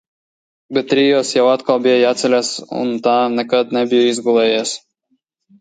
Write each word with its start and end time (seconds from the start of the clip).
Bet 0.77 0.87
trijos 0.93 1.33
jau 1.39 1.43
atkal 1.49 1.83
bija 1.87 1.99
jāceļas 2.03 2.51
un 2.79 2.97
tā 3.09 3.15
nekad 3.37 3.77
nebiju 3.79 4.11
izgulējies. 4.15 4.77